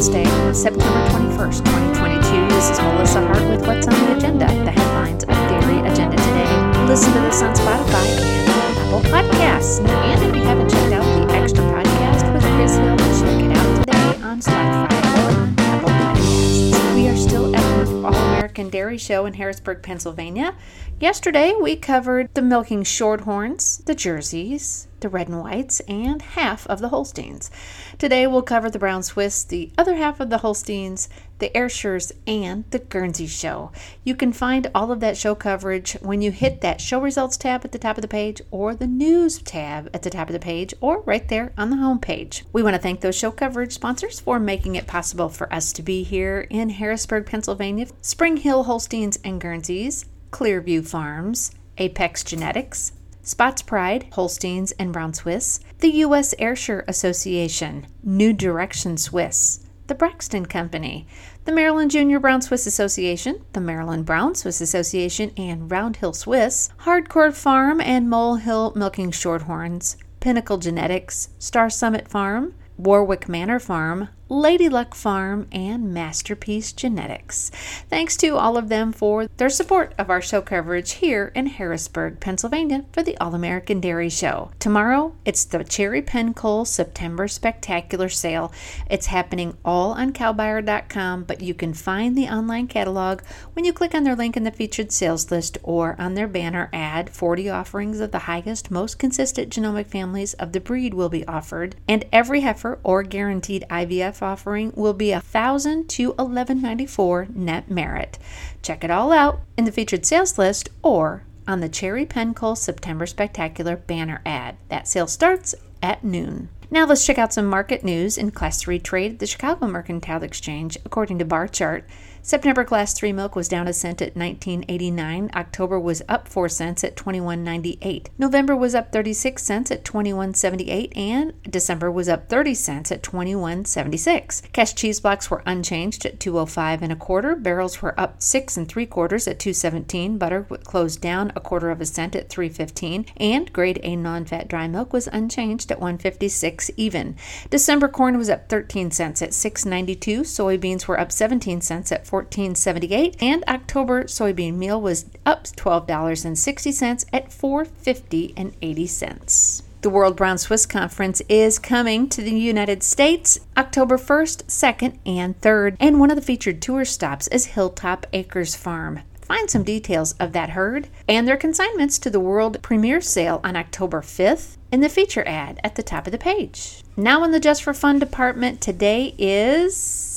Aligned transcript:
Wednesday, 0.00 0.24
September 0.54 1.08
21st, 1.10 1.58
2022. 1.58 2.48
This 2.48 2.70
is 2.70 2.78
Melissa 2.80 3.20
Hart 3.20 3.50
with 3.50 3.66
What's 3.66 3.86
on 3.86 3.92
the 3.92 4.16
Agenda, 4.16 4.46
the 4.46 4.70
headlines 4.70 5.24
of 5.24 5.28
Dairy 5.28 5.78
Agenda 5.86 6.16
today. 6.16 6.86
Listen 6.86 7.12
to 7.12 7.20
this 7.20 7.42
on 7.42 7.54
Spotify 7.54 8.06
and 8.16 8.78
Apple 8.78 9.00
Podcasts. 9.10 9.86
And 9.86 10.24
if 10.24 10.34
you 10.34 10.42
haven't 10.42 10.70
checked 10.70 10.94
out 10.94 11.04
the 11.28 11.34
extra 11.34 11.62
podcast 11.64 12.32
with 12.32 12.42
Chris 12.42 12.76
Hill, 12.76 12.96
check 12.96 13.44
it 13.44 13.54
out 13.54 13.76
today 13.84 14.22
on 14.22 14.40
Spotify 14.40 15.02
or 15.18 15.38
on 15.38 15.54
Apple 15.58 15.90
Podcasts. 15.90 16.94
We 16.94 17.08
are 17.08 17.16
still 17.16 17.54
at 17.54 17.86
the 17.86 18.02
All 18.02 18.14
American 18.14 18.70
Dairy 18.70 18.96
Show 18.96 19.26
in 19.26 19.34
Harrisburg, 19.34 19.82
Pennsylvania. 19.82 20.56
Yesterday, 20.98 21.52
we 21.60 21.76
covered 21.76 22.32
the 22.32 22.40
milking 22.40 22.84
shorthorns, 22.84 23.84
the 23.84 23.94
jerseys, 23.94 24.88
the 25.00 25.08
red 25.08 25.28
and 25.28 25.40
whites, 25.40 25.80
and 25.80 26.22
half 26.22 26.66
of 26.66 26.80
the 26.80 26.88
Holsteins. 26.88 27.50
Today, 27.98 28.26
we'll 28.26 28.42
cover 28.42 28.70
the 28.70 28.78
brown 28.78 29.02
Swiss, 29.02 29.44
the 29.44 29.72
other 29.76 29.96
half 29.96 30.20
of 30.20 30.30
the 30.30 30.38
Holsteins, 30.38 31.08
the 31.38 31.56
Ayrshires, 31.56 32.12
and 32.26 32.64
the 32.70 32.78
Guernsey 32.78 33.26
show. 33.26 33.72
You 34.04 34.14
can 34.14 34.32
find 34.32 34.70
all 34.74 34.92
of 34.92 35.00
that 35.00 35.16
show 35.16 35.34
coverage 35.34 35.92
when 36.00 36.22
you 36.22 36.30
hit 36.30 36.60
that 36.60 36.80
show 36.80 37.00
results 37.00 37.36
tab 37.36 37.64
at 37.64 37.72
the 37.72 37.78
top 37.78 37.96
of 37.96 38.02
the 38.02 38.08
page 38.08 38.40
or 38.50 38.74
the 38.74 38.86
news 38.86 39.38
tab 39.42 39.90
at 39.92 40.02
the 40.02 40.10
top 40.10 40.28
of 40.28 40.32
the 40.32 40.38
page 40.38 40.74
or 40.80 41.00
right 41.02 41.26
there 41.28 41.52
on 41.56 41.70
the 41.70 41.76
home 41.76 41.98
page. 41.98 42.44
We 42.52 42.62
want 42.62 42.76
to 42.76 42.82
thank 42.82 43.00
those 43.00 43.16
show 43.16 43.30
coverage 43.30 43.72
sponsors 43.72 44.20
for 44.20 44.38
making 44.38 44.76
it 44.76 44.86
possible 44.86 45.28
for 45.28 45.52
us 45.52 45.72
to 45.74 45.82
be 45.82 46.02
here 46.02 46.46
in 46.50 46.70
Harrisburg, 46.70 47.26
Pennsylvania. 47.26 47.86
Spring 48.02 48.36
Hill 48.36 48.64
Holsteins 48.64 49.18
and 49.24 49.40
Guernseys, 49.40 50.04
Clearview 50.30 50.86
Farms, 50.86 51.52
Apex 51.78 52.22
Genetics, 52.22 52.92
Spots 53.22 53.62
Pride, 53.62 54.06
Holsteins 54.12 54.72
and 54.72 54.92
Brown 54.92 55.12
Swiss, 55.12 55.60
the 55.78 55.90
U.S. 56.04 56.34
Ayrshire 56.38 56.84
Association, 56.88 57.86
New 58.02 58.32
Direction 58.32 58.96
Swiss, 58.96 59.66
the 59.88 59.94
Braxton 59.94 60.46
Company, 60.46 61.06
the 61.44 61.52
Maryland 61.52 61.90
Junior 61.90 62.18
Brown 62.20 62.40
Swiss 62.40 62.66
Association, 62.66 63.44
the 63.52 63.60
Maryland 63.60 64.06
Brown 64.06 64.34
Swiss 64.34 64.60
Association, 64.60 65.32
and 65.36 65.70
Round 65.70 65.96
Hill 65.96 66.12
Swiss, 66.12 66.70
Hardcore 66.80 67.34
Farm 67.34 67.80
and 67.80 68.08
Mole 68.08 68.36
Hill 68.36 68.72
Milking 68.76 69.10
Shorthorns, 69.10 69.96
Pinnacle 70.20 70.58
Genetics, 70.58 71.30
Star 71.38 71.68
Summit 71.68 72.08
Farm, 72.08 72.54
Warwick 72.76 73.28
Manor 73.28 73.58
Farm, 73.58 74.08
Lady 74.32 74.68
Luck 74.68 74.94
Farm, 74.94 75.48
and 75.50 75.92
Masterpiece 75.92 76.72
Genetics. 76.72 77.50
Thanks 77.88 78.16
to 78.18 78.36
all 78.36 78.56
of 78.56 78.68
them 78.68 78.92
for 78.92 79.26
their 79.38 79.50
support 79.50 79.92
of 79.98 80.08
our 80.08 80.22
show 80.22 80.40
coverage 80.40 80.92
here 80.92 81.32
in 81.34 81.46
Harrisburg, 81.46 82.20
Pennsylvania 82.20 82.84
for 82.92 83.02
the 83.02 83.16
All 83.16 83.34
American 83.34 83.80
Dairy 83.80 84.08
Show. 84.08 84.52
Tomorrow, 84.60 85.16
it's 85.24 85.44
the 85.44 85.64
Cherry 85.64 86.00
Pencoal 86.00 86.64
September 86.64 87.26
Spectacular 87.26 88.08
Sale. 88.08 88.52
It's 88.88 89.06
happening 89.06 89.56
all 89.64 89.94
on 89.94 90.12
cowbuyer.com, 90.12 91.24
but 91.24 91.40
you 91.40 91.52
can 91.52 91.74
find 91.74 92.16
the 92.16 92.28
online 92.28 92.68
catalog 92.68 93.22
when 93.54 93.64
you 93.64 93.72
click 93.72 93.96
on 93.96 94.04
their 94.04 94.14
link 94.14 94.36
in 94.36 94.44
the 94.44 94.52
featured 94.52 94.92
sales 94.92 95.32
list 95.32 95.58
or 95.64 95.96
on 95.98 96.14
their 96.14 96.28
banner 96.28 96.70
ad. 96.72 97.10
40 97.10 97.50
offerings 97.50 97.98
of 97.98 98.12
the 98.12 98.20
highest, 98.20 98.70
most 98.70 98.96
consistent 98.96 99.52
genomic 99.52 99.88
families 99.88 100.34
of 100.34 100.52
the 100.52 100.60
breed 100.60 100.94
will 100.94 101.08
be 101.08 101.26
offered, 101.26 101.74
and 101.88 102.04
every 102.12 102.42
heifer 102.42 102.78
or 102.84 103.02
guaranteed 103.02 103.66
IVF 103.68 104.19
offering 104.22 104.72
will 104.74 104.92
be 104.92 105.12
a 105.12 105.20
thousand 105.20 105.88
to 105.90 106.14
eleven 106.18 106.60
ninety 106.60 106.86
four 106.86 107.26
net 107.34 107.70
merit. 107.70 108.18
Check 108.62 108.84
it 108.84 108.90
all 108.90 109.12
out 109.12 109.40
in 109.56 109.64
the 109.64 109.72
featured 109.72 110.04
sales 110.04 110.38
list 110.38 110.68
or 110.82 111.24
on 111.46 111.60
the 111.60 111.68
Cherry 111.68 112.06
Pencoal 112.06 112.56
September 112.56 113.06
Spectacular 113.06 113.76
banner 113.76 114.20
ad. 114.24 114.56
That 114.68 114.86
sale 114.86 115.06
starts 115.06 115.54
at 115.82 116.04
noon. 116.04 116.48
Now 116.70 116.86
let's 116.86 117.04
check 117.04 117.18
out 117.18 117.32
some 117.32 117.46
market 117.46 117.82
news 117.82 118.16
in 118.16 118.30
Class 118.30 118.62
3 118.62 118.78
trade 118.78 119.12
at 119.12 119.18
the 119.18 119.26
Chicago 119.26 119.66
Mercantile 119.66 120.22
Exchange. 120.22 120.78
According 120.84 121.18
to 121.18 121.24
Barchart, 121.24 121.84
September 122.22 122.64
Class 122.64 122.92
3 122.92 123.12
milk 123.12 123.34
was 123.34 123.48
down 123.48 123.66
a 123.66 123.72
cent 123.72 124.02
at 124.02 124.14
19.89. 124.14 125.34
October 125.34 125.80
was 125.80 126.02
up 126.06 126.28
4 126.28 126.50
cents 126.50 126.84
at 126.84 126.94
21.98. 126.94 128.08
November 128.18 128.54
was 128.54 128.74
up 128.74 128.92
36 128.92 129.42
cents 129.42 129.70
at 129.70 129.84
21.78 129.84 130.96
and 130.96 131.32
December 131.44 131.90
was 131.90 132.10
up 132.10 132.28
30 132.28 132.54
cents 132.54 132.92
at 132.92 133.02
21.76. 133.02 134.52
Cash 134.52 134.74
cheese 134.74 135.00
blocks 135.00 135.30
were 135.30 135.42
unchanged 135.46 136.04
at 136.04 136.20
205 136.20 136.82
and 136.82 136.92
a 136.92 136.96
quarter. 136.96 137.34
Barrels 137.34 137.80
were 137.80 137.98
up 137.98 138.20
6 138.22 138.56
and 138.58 138.68
3 138.68 138.84
quarters 138.84 139.26
at 139.26 139.38
217. 139.38 140.18
Butter 140.18 140.42
closed 140.64 141.00
down 141.00 141.32
a 141.34 141.40
quarter 141.40 141.70
of 141.70 141.80
a 141.80 141.86
cent 141.86 142.14
at 142.14 142.28
315 142.28 143.06
and 143.16 143.50
grade 143.52 143.80
A 143.82 143.96
non-fat 143.96 144.46
dry 144.46 144.68
milk 144.68 144.92
was 144.92 145.08
unchanged 145.08 145.72
at 145.72 145.80
156 145.80 146.70
even. 146.76 147.16
December 147.48 147.88
corn 147.88 148.18
was 148.18 148.28
up 148.28 148.50
13 148.50 148.90
cents 148.90 149.22
at 149.22 149.30
6.92. 149.30 150.20
Soybeans 150.20 150.86
were 150.86 151.00
up 151.00 151.10
17 151.10 151.62
cents 151.62 151.90
at 151.90 152.06
14.78 152.10 153.22
and 153.22 153.44
October 153.46 154.04
soybean 154.04 154.54
meal 154.54 154.80
was 154.80 155.06
up 155.24 155.44
$12.60 155.44 157.04
at 157.12 157.30
4.50 157.30 158.32
and 158.36 158.52
80 158.60 158.86
cents. 158.88 159.62
The 159.82 159.90
World 159.90 160.16
Brown 160.16 160.36
Swiss 160.36 160.66
Conference 160.66 161.22
is 161.28 161.58
coming 161.58 162.08
to 162.08 162.20
the 162.20 162.32
United 162.32 162.82
States 162.82 163.38
October 163.56 163.96
1st, 163.96 164.44
2nd, 164.44 164.98
and 165.06 165.40
3rd, 165.40 165.76
and 165.78 166.00
one 166.00 166.10
of 166.10 166.16
the 166.16 166.22
featured 166.22 166.60
tour 166.60 166.84
stops 166.84 167.28
is 167.28 167.46
Hilltop 167.46 168.06
Acres 168.12 168.56
Farm. 168.56 169.00
Find 169.22 169.48
some 169.48 169.62
details 169.62 170.14
of 170.14 170.32
that 170.32 170.50
herd 170.50 170.88
and 171.08 171.28
their 171.28 171.36
consignments 171.36 172.00
to 172.00 172.10
the 172.10 172.18
world 172.18 172.60
premiere 172.62 173.00
sale 173.00 173.40
on 173.44 173.54
October 173.54 174.02
5th 174.02 174.56
in 174.72 174.80
the 174.80 174.88
feature 174.88 175.26
ad 175.26 175.60
at 175.62 175.76
the 175.76 175.84
top 175.84 176.08
of 176.08 176.10
the 176.10 176.18
page. 176.18 176.82
Now, 176.96 177.22
in 177.22 177.30
the 177.30 177.38
Just 177.38 177.62
for 177.62 177.72
Fun 177.72 178.00
department, 178.00 178.60
today 178.60 179.14
is 179.16 180.09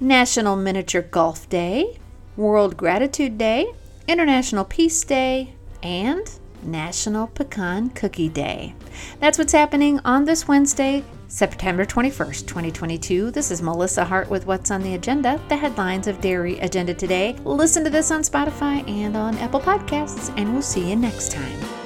National 0.00 0.54
Miniature 0.54 1.02
Golf 1.02 1.48
Day, 1.48 1.98
World 2.36 2.76
Gratitude 2.76 3.36
Day, 3.36 3.66
International 4.06 4.64
Peace 4.64 5.02
Day, 5.02 5.54
and 5.82 6.30
National 6.62 7.26
Pecan 7.26 7.90
Cookie 7.90 8.28
Day. 8.28 8.74
That's 9.18 9.38
what's 9.38 9.52
happening 9.52 9.98
on 10.04 10.24
this 10.24 10.46
Wednesday, 10.46 11.02
September 11.26 11.84
21st, 11.84 12.46
2022. 12.46 13.32
This 13.32 13.50
is 13.50 13.60
Melissa 13.60 14.04
Hart 14.04 14.30
with 14.30 14.46
What's 14.46 14.70
on 14.70 14.82
the 14.82 14.94
Agenda, 14.94 15.40
the 15.48 15.56
headlines 15.56 16.06
of 16.06 16.20
Dairy 16.20 16.58
Agenda 16.60 16.94
today. 16.94 17.36
Listen 17.44 17.82
to 17.82 17.90
this 17.90 18.12
on 18.12 18.22
Spotify 18.22 18.88
and 18.88 19.16
on 19.16 19.36
Apple 19.38 19.60
Podcasts, 19.60 20.32
and 20.36 20.52
we'll 20.52 20.62
see 20.62 20.88
you 20.88 20.96
next 20.96 21.32
time. 21.32 21.77